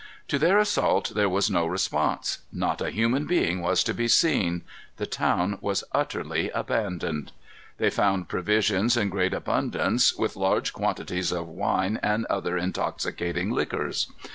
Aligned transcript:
To 0.29 0.39
their 0.39 0.57
assault 0.57 1.11
there 1.13 1.29
was 1.29 1.51
no 1.51 1.67
response. 1.67 2.39
Not 2.51 2.81
a 2.81 2.89
human 2.89 3.27
being 3.27 3.61
was 3.61 3.83
to 3.83 3.93
be 3.93 4.07
seen. 4.07 4.63
The 4.97 5.05
town 5.05 5.59
was 5.61 5.83
utterly 5.91 6.49
abandoned. 6.49 7.31
They 7.77 7.91
found 7.91 8.27
provisions 8.27 8.97
in 8.97 9.09
great 9.09 9.35
abundance, 9.35 10.15
with 10.15 10.35
large 10.35 10.73
quantities 10.73 11.31
of 11.31 11.47
wine 11.47 11.99
and 12.01 12.25
other 12.31 12.57
intoxicating 12.57 13.51
liquors. 13.51 14.11